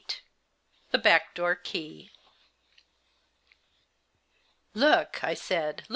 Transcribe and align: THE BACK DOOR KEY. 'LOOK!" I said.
THE 0.89 0.97
BACK 0.97 1.35
DOOR 1.35 1.53
KEY. 1.53 2.09
'LOOK!" 4.73 5.23
I 5.23 5.35
said. 5.35 5.83